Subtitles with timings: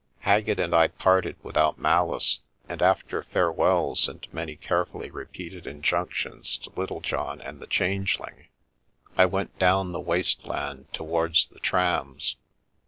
[0.21, 6.57] Haggett and I parted without malice, and after fare wells and many carefully repeated injunctions
[6.57, 8.47] to Little john and the Changeling,
[9.15, 12.35] I went down the waste land towards the trams.